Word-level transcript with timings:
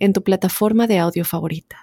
en 0.00 0.12
tu 0.12 0.24
plataforma 0.24 0.88
de 0.88 0.98
audio 0.98 1.24
favorita. 1.24 1.76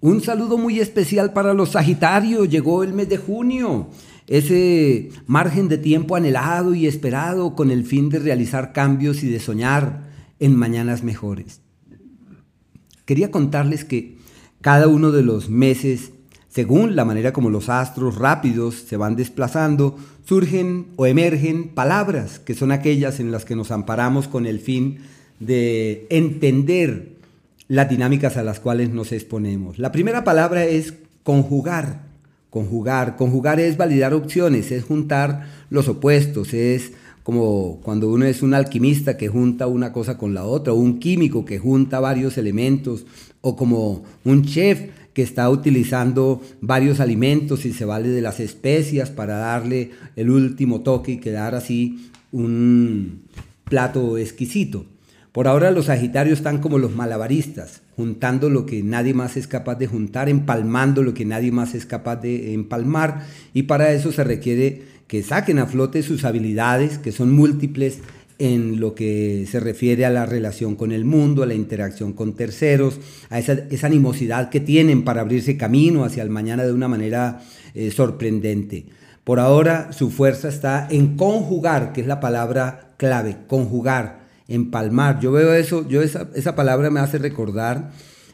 Un 0.00 0.22
saludo 0.22 0.56
muy 0.56 0.80
especial 0.80 1.34
para 1.34 1.52
los 1.52 1.72
Sagitarios. 1.72 2.48
Llegó 2.48 2.82
el 2.82 2.94
mes 2.94 3.10
de 3.10 3.18
junio, 3.18 3.88
ese 4.26 5.10
margen 5.26 5.68
de 5.68 5.76
tiempo 5.76 6.16
anhelado 6.16 6.74
y 6.74 6.86
esperado 6.86 7.54
con 7.54 7.70
el 7.70 7.84
fin 7.84 8.08
de 8.08 8.18
realizar 8.18 8.72
cambios 8.72 9.22
y 9.22 9.28
de 9.28 9.40
soñar 9.40 10.08
en 10.38 10.56
mañanas 10.56 11.02
mejores. 11.02 11.60
Quería 13.04 13.30
contarles 13.30 13.84
que 13.84 14.16
cada 14.62 14.88
uno 14.88 15.10
de 15.10 15.22
los 15.22 15.50
meses, 15.50 16.12
según 16.48 16.96
la 16.96 17.04
manera 17.04 17.34
como 17.34 17.50
los 17.50 17.68
astros 17.68 18.16
rápidos 18.16 18.76
se 18.76 18.96
van 18.96 19.16
desplazando, 19.16 19.98
surgen 20.24 20.86
o 20.96 21.04
emergen 21.06 21.74
palabras 21.74 22.38
que 22.38 22.54
son 22.54 22.72
aquellas 22.72 23.20
en 23.20 23.32
las 23.32 23.44
que 23.44 23.56
nos 23.56 23.70
amparamos 23.70 24.28
con 24.28 24.46
el 24.46 24.60
fin 24.60 24.94
de 24.96 25.19
entender 25.40 27.08
las 27.68 27.88
dinámicas 27.88 28.36
a 28.36 28.42
las 28.42 28.60
cuales 28.60 28.90
nos 28.90 29.12
exponemos. 29.12 29.78
La 29.78 29.92
primera 29.92 30.24
palabra 30.24 30.64
es 30.64 30.94
conjugar. 31.22 32.02
Conjugar. 32.50 33.16
Conjugar 33.16 33.60
es 33.60 33.76
validar 33.76 34.12
opciones, 34.12 34.72
es 34.72 34.84
juntar 34.84 35.46
los 35.70 35.88
opuestos, 35.88 36.52
es 36.52 36.92
como 37.22 37.80
cuando 37.82 38.08
uno 38.08 38.24
es 38.24 38.42
un 38.42 38.54
alquimista 38.54 39.16
que 39.16 39.28
junta 39.28 39.66
una 39.68 39.92
cosa 39.92 40.18
con 40.18 40.34
la 40.34 40.44
otra, 40.44 40.72
o 40.72 40.76
un 40.76 40.98
químico 40.98 41.44
que 41.44 41.58
junta 41.58 42.00
varios 42.00 42.38
elementos, 42.38 43.06
o 43.40 43.54
como 43.56 44.02
un 44.24 44.44
chef 44.44 44.88
que 45.12 45.22
está 45.22 45.48
utilizando 45.48 46.40
varios 46.60 46.98
alimentos 46.98 47.64
y 47.66 47.72
se 47.72 47.84
vale 47.84 48.08
de 48.08 48.20
las 48.20 48.40
especias 48.40 49.10
para 49.10 49.36
darle 49.36 49.90
el 50.16 50.30
último 50.30 50.80
toque 50.80 51.12
y 51.12 51.18
quedar 51.18 51.54
así 51.54 52.10
un 52.32 53.22
plato 53.64 54.18
exquisito. 54.18 54.86
Por 55.32 55.46
ahora 55.46 55.70
los 55.70 55.86
Sagitarios 55.86 56.38
están 56.38 56.58
como 56.58 56.78
los 56.78 56.96
malabaristas, 56.96 57.82
juntando 57.94 58.50
lo 58.50 58.66
que 58.66 58.82
nadie 58.82 59.14
más 59.14 59.36
es 59.36 59.46
capaz 59.46 59.76
de 59.76 59.86
juntar, 59.86 60.28
empalmando 60.28 61.04
lo 61.04 61.14
que 61.14 61.24
nadie 61.24 61.52
más 61.52 61.76
es 61.76 61.86
capaz 61.86 62.16
de 62.16 62.52
empalmar, 62.52 63.26
y 63.54 63.62
para 63.64 63.92
eso 63.92 64.10
se 64.10 64.24
requiere 64.24 64.82
que 65.06 65.22
saquen 65.22 65.60
a 65.60 65.66
flote 65.66 66.02
sus 66.02 66.24
habilidades, 66.24 66.98
que 66.98 67.12
son 67.12 67.30
múltiples 67.30 67.98
en 68.40 68.80
lo 68.80 68.96
que 68.96 69.46
se 69.48 69.60
refiere 69.60 70.04
a 70.04 70.10
la 70.10 70.26
relación 70.26 70.74
con 70.74 70.90
el 70.90 71.04
mundo, 71.04 71.44
a 71.44 71.46
la 71.46 71.54
interacción 71.54 72.12
con 72.12 72.34
terceros, 72.34 72.98
a 73.28 73.38
esa, 73.38 73.86
animosidad 73.86 74.50
que 74.50 74.58
tienen 74.58 75.04
para 75.04 75.20
abrirse 75.20 75.56
camino 75.56 76.04
hacia 76.04 76.24
el 76.24 76.30
mañana 76.30 76.64
de 76.64 76.72
una 76.72 76.88
manera 76.88 77.40
eh, 77.74 77.92
sorprendente. 77.92 78.86
Por 79.22 79.38
ahora 79.38 79.92
su 79.92 80.10
fuerza 80.10 80.48
está 80.48 80.88
en 80.90 81.16
conjugar, 81.16 81.92
que 81.92 82.00
es 82.00 82.06
la 82.08 82.18
palabra 82.18 82.94
clave, 82.96 83.36
conjugar 83.46 84.19
empalmar. 84.50 85.20
Yo 85.20 85.32
veo 85.32 85.54
eso, 85.54 85.88
yo 85.88 86.02
esa, 86.02 86.28
esa 86.34 86.54
palabra 86.54 86.90
me 86.90 87.00
hace 87.00 87.16
recordar 87.16 87.92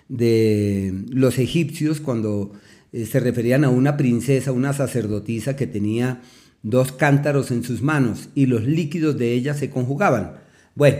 de 0.09 1.05
los 1.11 1.39
egipcios 1.39 2.00
cuando 2.00 2.53
eh, 2.92 3.06
se 3.06 3.20
referían 3.20 3.64
a 3.64 3.69
una 3.69 3.97
princesa, 3.97 4.53
una 4.53 4.72
sacerdotisa 4.72 5.55
que 5.55 5.67
tenía 5.67 6.22
dos 6.62 6.91
cántaros 6.92 7.50
en 7.50 7.62
sus 7.62 7.83
manos 7.83 8.31
y 8.34 8.47
los 8.47 8.65
líquidos 8.65 9.19
de 9.19 9.32
ella 9.32 9.55
se 9.55 9.71
conjugaban. 9.71 10.32
Bueno, 10.75 10.99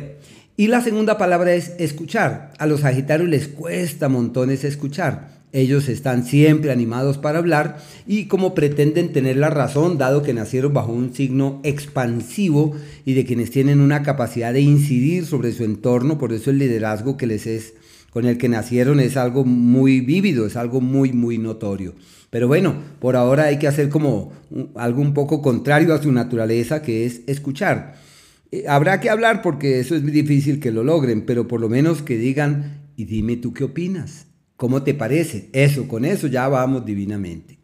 y 0.57 0.69
la 0.69 0.81
segunda 0.81 1.19
palabra 1.19 1.55
es 1.55 1.75
escuchar. 1.79 2.53
A 2.59 2.67
los 2.67 2.81
Sagitarios 2.81 3.29
les 3.29 3.49
cuesta 3.49 4.09
montones 4.09 4.65
escuchar. 4.65 5.36
Ellos 5.53 5.89
están 5.89 6.25
siempre 6.25 6.71
animados 6.71 7.19
para 7.19 7.39
hablar 7.39 7.79
y 8.07 8.27
como 8.27 8.55
pretenden 8.55 9.13
tener 9.13 9.37
la 9.37 9.49
razón, 9.49 9.97
dado 9.97 10.23
que 10.23 10.35
nacieron 10.35 10.75
bajo 10.75 10.93
un 10.93 11.15
signo 11.15 11.61
expansivo 11.63 12.75
y 13.05 13.15
de 13.15 13.25
quienes 13.25 13.51
tienen 13.51 13.81
una 13.81 14.03
capacidad 14.03 14.53
de 14.53 14.61
incidir 14.61 15.25
sobre 15.25 15.53
su 15.53 15.65
entorno, 15.65 16.19
por 16.19 16.33
eso 16.33 16.51
el 16.51 16.59
liderazgo 16.59 17.17
que 17.17 17.27
les 17.27 17.47
es 17.47 17.75
con 18.11 18.25
el 18.25 18.39
que 18.39 18.49
nacieron 18.49 18.99
es 18.99 19.17
algo 19.17 19.45
muy 19.45 20.01
vívido, 20.01 20.47
es 20.47 20.57
algo 20.57 20.81
muy 20.81 21.13
muy 21.13 21.39
notorio. 21.39 21.95
Pero 22.31 22.49
bueno, 22.49 22.75
por 23.01 23.17
ahora 23.17 23.45
hay 23.45 23.59
que 23.59 23.69
hacer 23.69 23.89
como 23.89 24.33
algo 24.75 25.01
un 25.01 25.15
poco 25.15 25.43
contrario 25.43 25.95
a 25.95 26.03
su 26.03 26.13
naturaleza, 26.13 26.83
que 26.83 27.07
es 27.07 27.23
escuchar. 27.27 27.95
Eh, 28.53 28.65
habrá 28.69 29.01
que 29.01 29.11
hablar 29.11 29.43
porque 29.43 29.81
eso 29.81 29.95
es 29.95 30.03
muy 30.03 30.13
difícil 30.13 30.61
que 30.61 30.71
lo 30.71 30.83
logren, 30.83 31.25
pero 31.27 31.49
por 31.49 31.61
lo 31.61 31.69
menos 31.69 32.03
que 32.03 32.17
digan, 32.17 32.81
y 32.97 33.05
dime 33.05 33.37
tú 33.37 33.53
qué 33.53 33.65
opinas. 33.65 34.26
¿Cómo 34.57 34.83
te 34.83 34.95
parece? 34.95 35.51
Eso, 35.53 35.87
con 35.87 36.05
eso 36.05 36.27
ya 36.27 36.49
vamos 36.49 36.87
divinamente. 36.87 37.59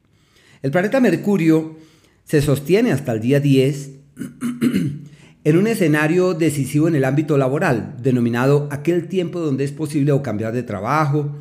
El 0.62 0.70
planeta 0.70 1.00
Mercurio 1.00 1.76
se 2.24 2.42
sostiene 2.42 2.92
hasta 2.92 3.12
el 3.12 3.20
día 3.20 3.40
10 3.40 3.90
en 5.44 5.56
un 5.56 5.66
escenario 5.66 6.34
decisivo 6.34 6.88
en 6.88 6.94
el 6.94 7.04
ámbito 7.04 7.38
laboral, 7.38 7.96
denominado 8.02 8.68
aquel 8.70 9.08
tiempo 9.08 9.40
donde 9.40 9.64
es 9.64 9.72
posible 9.72 10.12
o 10.12 10.22
cambiar 10.22 10.52
de 10.52 10.62
trabajo, 10.62 11.34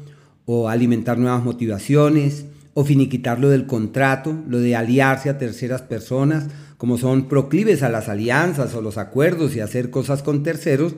o 0.45 0.69
alimentar 0.69 1.17
nuevas 1.17 1.43
motivaciones, 1.43 2.45
o 2.73 2.85
finiquitar 2.85 3.39
lo 3.39 3.49
del 3.49 3.67
contrato, 3.67 4.35
lo 4.47 4.59
de 4.59 4.75
aliarse 4.75 5.29
a 5.29 5.37
terceras 5.37 5.81
personas, 5.81 6.47
como 6.77 6.97
son 6.97 7.27
proclives 7.27 7.83
a 7.83 7.89
las 7.89 8.09
alianzas 8.09 8.73
o 8.73 8.81
los 8.81 8.97
acuerdos 8.97 9.55
y 9.55 9.59
hacer 9.59 9.91
cosas 9.91 10.23
con 10.23 10.41
terceros, 10.43 10.95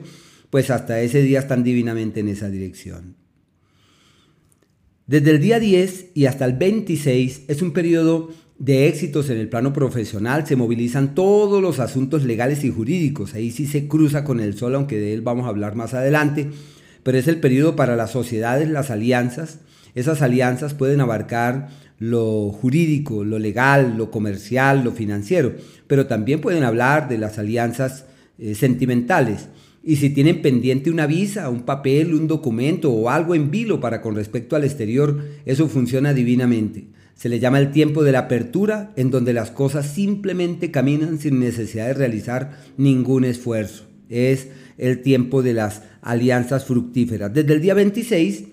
pues 0.50 0.70
hasta 0.70 1.00
ese 1.00 1.20
día 1.22 1.40
están 1.40 1.64
divinamente 1.64 2.20
en 2.20 2.28
esa 2.28 2.48
dirección. 2.48 3.23
Desde 5.06 5.32
el 5.32 5.40
día 5.40 5.60
10 5.60 6.12
y 6.14 6.24
hasta 6.24 6.46
el 6.46 6.54
26 6.54 7.42
es 7.48 7.60
un 7.60 7.72
periodo 7.72 8.30
de 8.58 8.88
éxitos 8.88 9.28
en 9.28 9.36
el 9.36 9.50
plano 9.50 9.74
profesional, 9.74 10.46
se 10.46 10.56
movilizan 10.56 11.14
todos 11.14 11.60
los 11.60 11.78
asuntos 11.78 12.24
legales 12.24 12.64
y 12.64 12.70
jurídicos, 12.70 13.34
ahí 13.34 13.50
sí 13.50 13.66
se 13.66 13.86
cruza 13.86 14.24
con 14.24 14.40
el 14.40 14.56
sol, 14.56 14.74
aunque 14.74 14.98
de 14.98 15.12
él 15.12 15.20
vamos 15.20 15.44
a 15.44 15.50
hablar 15.50 15.74
más 15.74 15.92
adelante, 15.92 16.48
pero 17.02 17.18
es 17.18 17.28
el 17.28 17.38
periodo 17.38 17.76
para 17.76 17.96
las 17.96 18.12
sociedades, 18.12 18.70
las 18.70 18.90
alianzas, 18.90 19.58
esas 19.94 20.22
alianzas 20.22 20.72
pueden 20.72 21.02
abarcar 21.02 21.68
lo 21.98 22.48
jurídico, 22.48 23.24
lo 23.24 23.38
legal, 23.38 23.98
lo 23.98 24.10
comercial, 24.10 24.84
lo 24.84 24.92
financiero, 24.92 25.52
pero 25.86 26.06
también 26.06 26.40
pueden 26.40 26.64
hablar 26.64 27.10
de 27.10 27.18
las 27.18 27.38
alianzas 27.38 28.06
eh, 28.38 28.54
sentimentales. 28.54 29.48
Y 29.86 29.96
si 29.96 30.08
tienen 30.08 30.40
pendiente 30.40 30.90
una 30.90 31.06
visa, 31.06 31.50
un 31.50 31.62
papel, 31.62 32.14
un 32.14 32.26
documento 32.26 32.90
o 32.90 33.10
algo 33.10 33.34
en 33.34 33.50
vilo 33.50 33.80
para 33.80 34.00
con 34.00 34.14
respecto 34.14 34.56
al 34.56 34.64
exterior, 34.64 35.22
eso 35.44 35.68
funciona 35.68 36.14
divinamente. 36.14 36.86
Se 37.14 37.28
le 37.28 37.38
llama 37.38 37.58
el 37.58 37.70
tiempo 37.70 38.02
de 38.02 38.12
la 38.12 38.20
apertura, 38.20 38.92
en 38.96 39.10
donde 39.10 39.34
las 39.34 39.50
cosas 39.50 39.86
simplemente 39.92 40.70
caminan 40.70 41.18
sin 41.18 41.38
necesidad 41.38 41.88
de 41.88 41.94
realizar 41.94 42.58
ningún 42.78 43.26
esfuerzo. 43.26 43.84
Es 44.08 44.48
el 44.78 45.02
tiempo 45.02 45.42
de 45.42 45.52
las 45.52 45.82
alianzas 46.00 46.64
fructíferas. 46.64 47.34
Desde 47.34 47.52
el 47.52 47.60
día 47.60 47.74
26, 47.74 48.44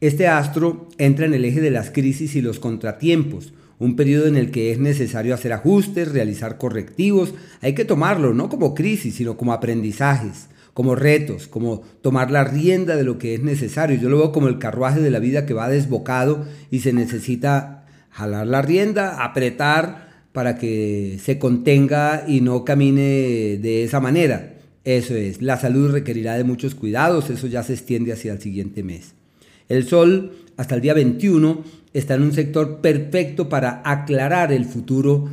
este 0.00 0.28
astro 0.28 0.88
entra 0.98 1.26
en 1.26 1.34
el 1.34 1.44
eje 1.44 1.60
de 1.60 1.72
las 1.72 1.90
crisis 1.90 2.36
y 2.36 2.42
los 2.42 2.60
contratiempos, 2.60 3.52
un 3.80 3.96
periodo 3.96 4.28
en 4.28 4.36
el 4.36 4.52
que 4.52 4.70
es 4.70 4.78
necesario 4.78 5.34
hacer 5.34 5.52
ajustes, 5.52 6.12
realizar 6.12 6.58
correctivos. 6.58 7.34
Hay 7.60 7.74
que 7.74 7.84
tomarlo 7.84 8.34
no 8.34 8.48
como 8.48 8.74
crisis, 8.74 9.16
sino 9.16 9.36
como 9.36 9.52
aprendizajes 9.52 10.46
como 10.74 10.94
retos, 10.94 11.48
como 11.48 11.82
tomar 12.02 12.30
la 12.30 12.44
rienda 12.44 12.96
de 12.96 13.04
lo 13.04 13.18
que 13.18 13.34
es 13.34 13.42
necesario. 13.42 13.98
Yo 13.98 14.08
lo 14.08 14.18
veo 14.18 14.32
como 14.32 14.48
el 14.48 14.58
carruaje 14.58 15.00
de 15.00 15.10
la 15.10 15.18
vida 15.18 15.46
que 15.46 15.54
va 15.54 15.68
desbocado 15.68 16.46
y 16.70 16.80
se 16.80 16.92
necesita 16.92 17.86
jalar 18.10 18.46
la 18.46 18.62
rienda, 18.62 19.24
apretar 19.24 20.10
para 20.32 20.56
que 20.56 21.18
se 21.22 21.38
contenga 21.38 22.24
y 22.26 22.40
no 22.40 22.64
camine 22.64 23.58
de 23.60 23.84
esa 23.84 24.00
manera. 24.00 24.54
Eso 24.84 25.14
es, 25.14 25.42
la 25.42 25.58
salud 25.58 25.90
requerirá 25.90 26.36
de 26.36 26.44
muchos 26.44 26.74
cuidados, 26.74 27.30
eso 27.30 27.46
ya 27.46 27.62
se 27.62 27.74
extiende 27.74 28.12
hacia 28.12 28.32
el 28.32 28.40
siguiente 28.40 28.82
mes. 28.82 29.14
El 29.68 29.86
Sol, 29.86 30.32
hasta 30.56 30.74
el 30.74 30.80
día 30.80 30.94
21, 30.94 31.62
está 31.92 32.14
en 32.14 32.22
un 32.22 32.32
sector 32.32 32.80
perfecto 32.80 33.48
para 33.48 33.82
aclarar 33.84 34.52
el 34.52 34.64
futuro 34.64 35.28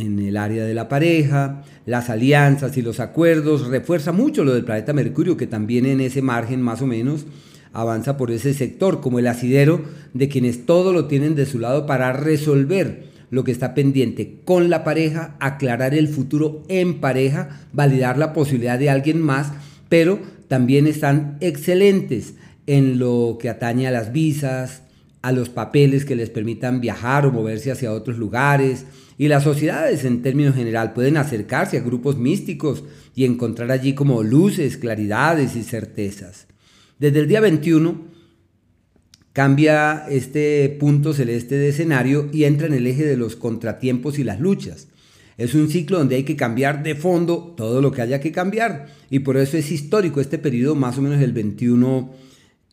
en 0.00 0.18
el 0.18 0.36
área 0.36 0.64
de 0.64 0.74
la 0.74 0.88
pareja, 0.88 1.62
las 1.86 2.10
alianzas 2.10 2.76
y 2.76 2.82
los 2.82 3.00
acuerdos, 3.00 3.68
refuerza 3.68 4.12
mucho 4.12 4.44
lo 4.44 4.54
del 4.54 4.64
planeta 4.64 4.92
Mercurio, 4.92 5.36
que 5.36 5.46
también 5.46 5.86
en 5.86 6.00
ese 6.00 6.22
margen 6.22 6.60
más 6.60 6.82
o 6.82 6.86
menos 6.86 7.26
avanza 7.72 8.16
por 8.16 8.30
ese 8.30 8.54
sector, 8.54 9.00
como 9.00 9.18
el 9.18 9.26
asidero 9.26 9.82
de 10.12 10.28
quienes 10.28 10.64
todo 10.64 10.92
lo 10.92 11.06
tienen 11.06 11.34
de 11.34 11.46
su 11.46 11.58
lado 11.58 11.86
para 11.86 12.12
resolver 12.12 13.12
lo 13.30 13.42
que 13.42 13.50
está 13.50 13.74
pendiente 13.74 14.40
con 14.44 14.70
la 14.70 14.84
pareja, 14.84 15.36
aclarar 15.40 15.94
el 15.94 16.08
futuro 16.08 16.62
en 16.68 17.00
pareja, 17.00 17.66
validar 17.72 18.16
la 18.16 18.32
posibilidad 18.32 18.78
de 18.78 18.90
alguien 18.90 19.20
más, 19.20 19.52
pero 19.88 20.20
también 20.46 20.86
están 20.86 21.36
excelentes 21.40 22.34
en 22.66 22.98
lo 23.00 23.38
que 23.40 23.48
atañe 23.48 23.88
a 23.88 23.90
las 23.90 24.12
visas, 24.12 24.83
a 25.24 25.32
los 25.32 25.48
papeles 25.48 26.04
que 26.04 26.16
les 26.16 26.28
permitan 26.28 26.82
viajar 26.82 27.24
o 27.24 27.32
moverse 27.32 27.70
hacia 27.70 27.94
otros 27.94 28.18
lugares. 28.18 28.84
Y 29.16 29.28
las 29.28 29.42
sociedades 29.42 30.04
en 30.04 30.20
términos 30.20 30.54
general 30.54 30.92
pueden 30.92 31.16
acercarse 31.16 31.78
a 31.78 31.80
grupos 31.80 32.18
místicos 32.18 32.84
y 33.14 33.24
encontrar 33.24 33.70
allí 33.70 33.94
como 33.94 34.22
luces, 34.22 34.76
claridades 34.76 35.56
y 35.56 35.62
certezas. 35.62 36.46
Desde 36.98 37.20
el 37.20 37.28
día 37.28 37.40
21 37.40 38.02
cambia 39.32 40.04
este 40.10 40.76
punto 40.78 41.14
celeste 41.14 41.56
de 41.56 41.70
escenario 41.70 42.28
y 42.30 42.44
entra 42.44 42.66
en 42.66 42.74
el 42.74 42.86
eje 42.86 43.06
de 43.06 43.16
los 43.16 43.34
contratiempos 43.34 44.18
y 44.18 44.24
las 44.24 44.40
luchas. 44.40 44.88
Es 45.38 45.54
un 45.54 45.70
ciclo 45.70 45.96
donde 45.96 46.16
hay 46.16 46.24
que 46.24 46.36
cambiar 46.36 46.82
de 46.82 46.96
fondo 46.96 47.54
todo 47.56 47.80
lo 47.80 47.92
que 47.92 48.02
haya 48.02 48.20
que 48.20 48.30
cambiar 48.30 48.88
y 49.08 49.20
por 49.20 49.38
eso 49.38 49.56
es 49.56 49.72
histórico 49.72 50.20
este 50.20 50.36
periodo 50.36 50.74
más 50.74 50.98
o 50.98 51.02
menos 51.02 51.22
el 51.22 51.32
21 51.32 52.12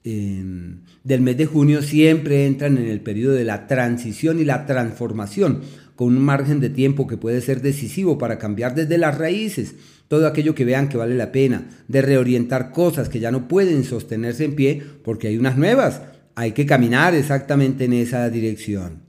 del 0.03 1.21
mes 1.21 1.37
de 1.37 1.45
junio 1.45 1.81
siempre 1.81 2.45
entran 2.45 2.77
en 2.77 2.87
el 2.87 3.01
periodo 3.01 3.33
de 3.33 3.43
la 3.43 3.67
transición 3.67 4.39
y 4.39 4.45
la 4.45 4.65
transformación, 4.65 5.61
con 5.95 6.17
un 6.17 6.23
margen 6.23 6.59
de 6.59 6.69
tiempo 6.69 7.05
que 7.05 7.17
puede 7.17 7.41
ser 7.41 7.61
decisivo 7.61 8.17
para 8.17 8.39
cambiar 8.39 8.73
desde 8.73 8.97
las 8.97 9.17
raíces 9.17 9.75
todo 10.11 10.27
aquello 10.27 10.53
que 10.53 10.65
vean 10.65 10.89
que 10.89 10.97
vale 10.97 11.15
la 11.15 11.31
pena, 11.31 11.69
de 11.87 12.01
reorientar 12.01 12.71
cosas 12.71 13.07
que 13.07 13.21
ya 13.21 13.31
no 13.31 13.47
pueden 13.47 13.85
sostenerse 13.85 14.43
en 14.43 14.55
pie 14.55 14.83
porque 15.05 15.29
hay 15.29 15.37
unas 15.37 15.57
nuevas, 15.57 16.01
hay 16.35 16.51
que 16.51 16.65
caminar 16.65 17.15
exactamente 17.15 17.85
en 17.85 17.93
esa 17.93 18.29
dirección. 18.29 19.03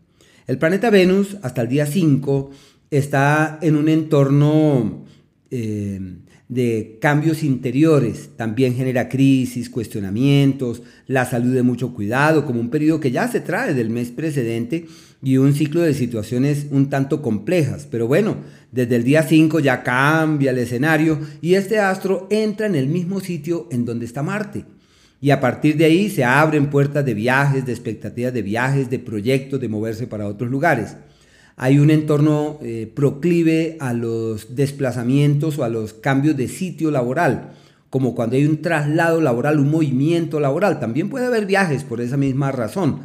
El 0.47 0.59
planeta 0.59 0.91
Venus 0.91 1.39
hasta 1.43 1.63
el 1.63 1.69
día 1.69 1.87
5 1.87 2.53
está 2.93 3.59
en 3.63 3.75
un 3.75 3.89
entorno 3.89 5.05
eh, 5.55 6.01
de 6.49 6.99
cambios 6.99 7.43
interiores, 7.43 8.31
también 8.37 8.75
genera 8.75 9.11
crisis, 9.11 9.69
cuestionamientos, 9.69 10.83
la 11.07 11.27
salud 11.27 11.55
de 11.55 11.63
mucho 11.63 11.93
cuidado, 11.93 12.47
como 12.47 12.59
un 12.59 12.71
periodo 12.71 13.01
que 13.01 13.11
ya 13.11 13.29
se 13.29 13.41
trae 13.41 13.75
del 13.75 13.91
mes 13.91 14.11
precedente 14.11 14.87
y 15.23 15.37
un 15.37 15.53
ciclo 15.53 15.83
de 15.83 15.93
situaciones 15.93 16.67
un 16.71 16.89
tanto 16.89 17.21
complejas. 17.21 17.87
Pero 17.91 18.07
bueno, 18.07 18.37
desde 18.71 18.97
el 18.97 19.05
día 19.05 19.25
5 19.25 19.61
ya 19.61 19.83
cambia 19.83 20.53
el 20.53 20.59
escenario 20.59 21.19
y 21.43 21.55
este 21.55 21.79
astro 21.79 22.29
entra 22.31 22.67
en 22.67 22.75
el 22.75 22.89
mismo 22.89 23.21
sitio 23.21 23.69
en 23.71 23.85
donde 23.85 24.07
está 24.07 24.23
Marte. 24.23 24.65
Y 25.21 25.33
a 25.33 25.41
partir 25.41 25.77
de 25.77 25.85
ahí 25.85 26.09
se 26.09 26.25
abren 26.25 26.71
puertas 26.71 27.05
de 27.05 27.13
viajes, 27.13 27.67
de 27.67 27.73
expectativas 27.73 28.33
de 28.33 28.41
viajes, 28.41 28.89
de 28.89 28.99
proyectos, 28.99 29.61
de 29.61 29.69
moverse 29.69 30.07
para 30.07 30.27
otros 30.27 30.51
lugares 30.51 30.97
hay 31.57 31.79
un 31.79 31.91
entorno 31.91 32.59
eh, 32.63 32.91
proclive 32.93 33.77
a 33.81 33.93
los 33.93 34.55
desplazamientos 34.55 35.59
o 35.59 35.65
a 35.65 35.69
los 35.69 35.93
cambios 35.93 36.37
de 36.37 36.49
sitio 36.49 36.91
laboral, 36.91 37.53
como 37.91 38.15
cuando 38.15 38.37
hay 38.37 38.47
un 38.47 38.63
traslado 38.63 39.21
laboral, 39.21 39.61
un 39.61 39.71
movimiento 39.71 40.41
laboral. 40.41 40.81
También 40.81 41.09
puede 41.09 41.27
haber 41.27 41.47
viajes 41.47 41.85
por 41.85 42.01
esa 42.01 42.17
misma 42.17 42.53
razón. 42.53 43.01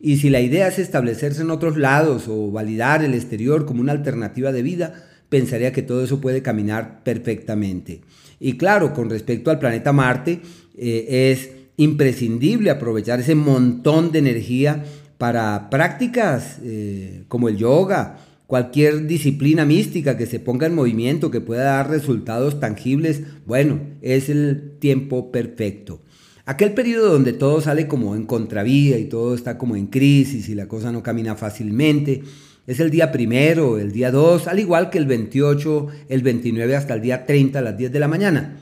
Y 0.00 0.18
si 0.18 0.30
la 0.30 0.40
idea 0.40 0.68
es 0.68 0.78
establecerse 0.78 1.42
en 1.42 1.50
otros 1.50 1.76
lados 1.76 2.26
o 2.28 2.50
validar 2.50 3.02
el 3.02 3.14
exterior 3.14 3.66
como 3.66 3.80
una 3.80 3.92
alternativa 3.92 4.52
de 4.52 4.62
vida, 4.62 5.04
pensaría 5.28 5.72
que 5.72 5.82
todo 5.82 6.04
eso 6.04 6.20
puede 6.20 6.40
caminar 6.40 7.02
perfectamente. 7.02 8.02
Y 8.38 8.56
claro, 8.56 8.94
con 8.94 9.10
respecto 9.10 9.50
al 9.50 9.58
planeta 9.58 9.92
Marte, 9.92 10.40
eh, 10.76 11.30
es 11.32 11.50
imprescindible 11.76 12.70
aprovechar 12.70 13.20
ese 13.20 13.34
montón 13.34 14.12
de 14.12 14.20
energía 14.20 14.84
para 15.18 15.68
prácticas 15.68 16.58
eh, 16.62 17.24
como 17.28 17.48
el 17.48 17.56
yoga, 17.56 18.18
cualquier 18.46 19.06
disciplina 19.06 19.66
mística 19.66 20.16
que 20.16 20.26
se 20.26 20.40
ponga 20.40 20.66
en 20.66 20.74
movimiento, 20.74 21.30
que 21.30 21.40
pueda 21.40 21.64
dar 21.64 21.90
resultados 21.90 22.60
tangibles, 22.60 23.22
bueno, 23.44 23.80
es 24.00 24.30
el 24.30 24.78
tiempo 24.78 25.30
perfecto. 25.30 26.00
Aquel 26.46 26.72
periodo 26.72 27.12
donde 27.12 27.34
todo 27.34 27.60
sale 27.60 27.86
como 27.88 28.16
en 28.16 28.24
contravía 28.24 28.96
y 28.98 29.04
todo 29.04 29.34
está 29.34 29.58
como 29.58 29.76
en 29.76 29.88
crisis 29.88 30.48
y 30.48 30.54
la 30.54 30.66
cosa 30.66 30.92
no 30.92 31.02
camina 31.02 31.34
fácilmente, 31.34 32.22
es 32.66 32.80
el 32.80 32.90
día 32.90 33.12
primero, 33.12 33.78
el 33.78 33.92
día 33.92 34.10
2, 34.10 34.46
al 34.46 34.58
igual 34.58 34.88
que 34.88 34.98
el 34.98 35.06
28, 35.06 35.86
el 36.08 36.22
29 36.22 36.76
hasta 36.76 36.94
el 36.94 37.02
día 37.02 37.26
30 37.26 37.58
a 37.58 37.62
las 37.62 37.76
10 37.76 37.92
de 37.92 38.00
la 38.00 38.08
mañana. 38.08 38.57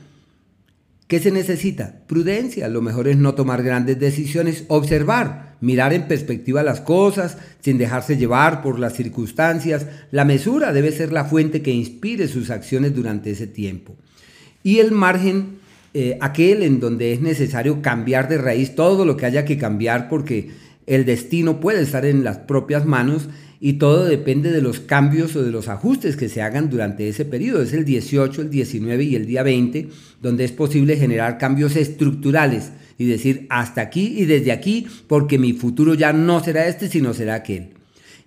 ¿Qué 1.07 1.19
se 1.19 1.31
necesita? 1.31 2.01
Prudencia. 2.05 2.67
Lo 2.67 2.81
mejor 2.81 3.07
es 3.07 3.17
no 3.17 3.33
tomar 3.33 3.63
grandes 3.63 3.97
decisiones, 3.97 4.65
observar, 4.67 5.55
mirar 5.61 5.93
en 5.93 6.07
perspectiva 6.07 6.63
las 6.63 6.81
cosas, 6.81 7.37
sin 7.61 7.77
dejarse 7.77 8.17
llevar 8.17 8.61
por 8.61 8.77
las 8.77 8.93
circunstancias. 8.93 9.87
La 10.11 10.25
mesura 10.25 10.73
debe 10.73 10.91
ser 10.91 11.13
la 11.13 11.23
fuente 11.23 11.61
que 11.61 11.71
inspire 11.71 12.27
sus 12.27 12.49
acciones 12.49 12.93
durante 12.93 13.31
ese 13.31 13.47
tiempo. 13.47 13.95
Y 14.63 14.79
el 14.79 14.91
margen, 14.91 15.59
eh, 15.93 16.17
aquel 16.19 16.61
en 16.61 16.81
donde 16.81 17.13
es 17.13 17.21
necesario 17.21 17.81
cambiar 17.81 18.27
de 18.27 18.39
raíz 18.39 18.75
todo 18.75 19.05
lo 19.05 19.15
que 19.15 19.27
haya 19.27 19.45
que 19.45 19.57
cambiar 19.57 20.09
porque 20.09 20.49
el 20.87 21.05
destino 21.05 21.59
puede 21.59 21.81
estar 21.81 22.05
en 22.05 22.23
las 22.23 22.39
propias 22.39 22.85
manos 22.85 23.29
y 23.59 23.73
todo 23.73 24.05
depende 24.05 24.51
de 24.51 24.61
los 24.61 24.79
cambios 24.79 25.35
o 25.35 25.43
de 25.43 25.51
los 25.51 25.67
ajustes 25.67 26.15
que 26.15 26.29
se 26.29 26.41
hagan 26.41 26.69
durante 26.69 27.09
ese 27.09 27.25
periodo. 27.25 27.61
Es 27.61 27.73
el 27.73 27.85
18, 27.85 28.43
el 28.43 28.49
19 28.49 29.03
y 29.03 29.15
el 29.15 29.25
día 29.25 29.43
20 29.43 29.89
donde 30.21 30.45
es 30.45 30.51
posible 30.51 30.95
generar 30.95 31.37
cambios 31.37 31.75
estructurales 31.75 32.71
y 32.97 33.05
decir 33.05 33.45
hasta 33.49 33.81
aquí 33.81 34.13
y 34.17 34.25
desde 34.25 34.51
aquí 34.51 34.87
porque 35.07 35.37
mi 35.37 35.53
futuro 35.53 35.93
ya 35.93 36.13
no 36.13 36.43
será 36.43 36.67
este 36.67 36.87
sino 36.87 37.13
será 37.13 37.35
aquel. 37.35 37.69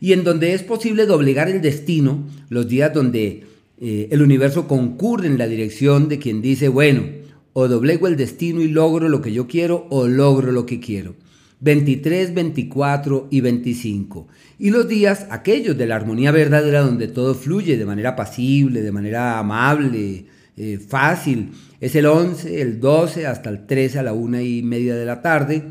Y 0.01 0.13
en 0.13 0.25
donde 0.25 0.55
es 0.55 0.63
posible 0.63 1.07
doblegar 1.07 1.49
el 1.49 1.61
destino, 1.61 2.27
los 2.49 2.69
días 2.69 2.93
donde 2.93 3.45
eh, 3.81 4.09
el 4.11 4.23
universo 4.23 4.67
concurre 4.67 5.27
en 5.27 5.39
la 5.39 5.47
dirección 5.47 6.09
de 6.09 6.19
quien 6.19 6.41
dice, 6.41 6.69
bueno, 6.69 7.05
o 7.53 7.69
doblego 7.69 8.07
el 8.07 8.17
destino 8.17 8.61
y 8.63 8.69
logro 8.69 9.09
lo 9.09 9.21
que 9.21 9.33
yo 9.33 9.47
quiero 9.47 9.87
o 9.91 10.09
logro 10.09 10.53
lo 10.53 10.67
que 10.67 10.81
quiero. 10.81 11.15
23, 11.61 12.35
24 12.35 13.29
y 13.31 13.41
25. 13.41 14.29
Y 14.59 14.71
los 14.71 14.89
días, 14.89 15.27
aquellos 15.31 15.77
de 15.77 15.87
la 15.87 15.97
armonía 15.97 16.33
verdadera, 16.33 16.81
donde 16.81 17.09
todo 17.09 17.35
fluye 17.35 17.77
de 17.77 17.85
manera 17.85 18.17
pasible, 18.17 18.83
de 18.83 18.93
manera 18.93 19.39
amable, 19.39 20.25
eh, 20.57 20.79
fácil, 20.79 21.53
es 21.81 21.95
el 21.95 22.07
11, 22.07 22.61
el 22.61 22.81
12 22.81 23.27
hasta 23.27 23.51
el 23.51 23.67
13 23.67 23.99
a 23.99 24.03
la 24.03 24.13
una 24.13 24.43
y 24.43 24.63
media 24.63 24.97
de 24.97 25.05
la 25.05 25.23
tarde. 25.23 25.65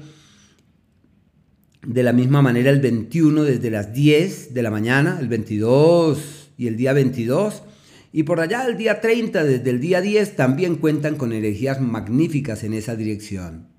De 1.85 2.03
la 2.03 2.13
misma 2.13 2.41
manera 2.41 2.69
el 2.69 2.81
21 2.81 3.43
desde 3.43 3.71
las 3.71 3.93
10 3.93 4.53
de 4.53 4.61
la 4.61 4.69
mañana, 4.69 5.17
el 5.19 5.27
22 5.27 6.51
y 6.57 6.67
el 6.67 6.77
día 6.77 6.93
22. 6.93 7.63
Y 8.11 8.23
por 8.23 8.41
allá 8.41 8.65
el 8.65 8.77
día 8.77 9.01
30 9.01 9.43
desde 9.43 9.69
el 9.69 9.79
día 9.79 10.01
10 10.01 10.35
también 10.35 10.75
cuentan 10.75 11.15
con 11.15 11.31
energías 11.31 11.79
magníficas 11.79 12.63
en 12.63 12.73
esa 12.73 12.95
dirección. 12.95 13.78